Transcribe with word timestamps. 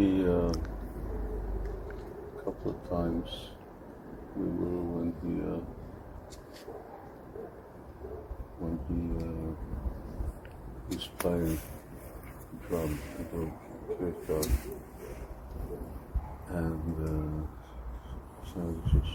uh, 0.00 0.48
a 0.48 2.42
couple 2.42 2.70
of 2.70 2.88
times 2.88 3.28
we 4.34 4.44
were 4.44 4.80
when 4.96 5.12
he, 5.20 5.32
uh, 5.42 5.60
when 8.60 8.78
he, 8.88 9.00
uh, 9.22 9.50
was 10.88 11.08
playing 11.18 11.58
drum, 12.66 12.98
the 13.18 13.42
kirkgård. 13.94 14.50
And, 16.48 16.94
uh, 17.06 17.40
so 18.54 18.60
just, 18.90 19.14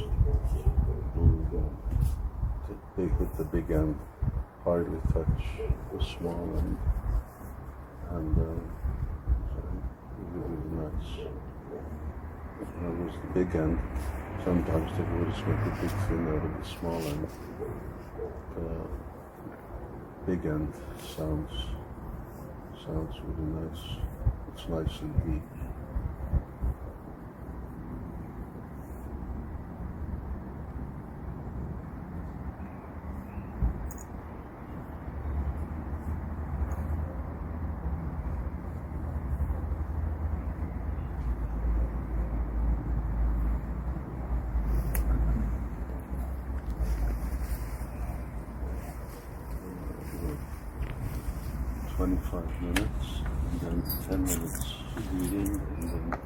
they 2.96 3.04
hit 3.04 3.38
the 3.38 3.44
big 3.46 3.72
end, 3.72 3.98
hardly 4.64 5.00
touch 5.12 5.44
the 5.91 6.04
small 6.04 6.48
end. 6.59 6.77
And, 8.12 8.38
uh, 8.38 8.84
really, 10.35 10.55
really 10.55 10.91
nice. 10.91 11.09
That 12.81 12.94
was 12.99 13.13
the 13.13 13.39
big 13.39 13.55
end. 13.55 13.80
Sometimes 14.44 14.91
they 14.98 15.03
would 15.03 15.34
just 15.34 15.48
make 15.48 15.59
a 15.59 15.77
big 15.81 15.91
thing 16.08 16.27
out 16.27 16.45
of 16.45 16.52
the 16.59 16.66
small 16.80 17.02
end. 17.02 17.27
Uh, 18.58 18.88
big 20.25 20.45
end 20.45 20.73
sounds 21.16 21.52
sounds 22.85 23.16
really 23.23 23.49
nice. 23.61 23.84
It's 24.53 24.67
nice 24.70 25.02
and 25.02 25.13
deep. 25.25 25.65
Twenty-five 52.46 52.62
minutes, 52.62 53.22
and 53.52 53.62
then 53.62 53.84
ten 54.08 54.20
minutes 54.24 54.76
reading, 55.14 55.62
and 55.78 55.90
then 55.90 56.25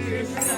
Krishna 0.00 0.53